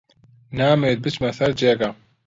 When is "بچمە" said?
1.03-1.29